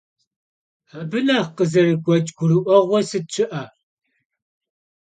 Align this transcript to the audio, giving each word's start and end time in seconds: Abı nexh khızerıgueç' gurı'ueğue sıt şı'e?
Abı 0.99 1.19
nexh 1.25 1.51
khızerıgueç' 1.55 2.35
gurı'ueğue 2.37 2.99
sıt 3.09 3.25
şı'e? 3.33 3.63